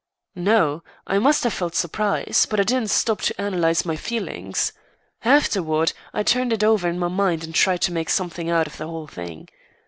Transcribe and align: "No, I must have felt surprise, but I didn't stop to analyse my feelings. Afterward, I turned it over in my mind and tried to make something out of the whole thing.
"No, 0.33 0.83
I 1.05 1.19
must 1.19 1.43
have 1.43 1.53
felt 1.53 1.75
surprise, 1.75 2.47
but 2.49 2.59
I 2.59 2.63
didn't 2.63 2.89
stop 2.89 3.21
to 3.21 3.39
analyse 3.39 3.85
my 3.85 3.95
feelings. 3.95 4.73
Afterward, 5.23 5.93
I 6.11 6.23
turned 6.23 6.51
it 6.51 6.63
over 6.63 6.89
in 6.89 6.97
my 6.97 7.07
mind 7.07 7.43
and 7.43 7.53
tried 7.53 7.83
to 7.83 7.93
make 7.93 8.09
something 8.09 8.49
out 8.49 8.65
of 8.65 8.77
the 8.77 8.87
whole 8.87 9.05
thing. 9.05 9.47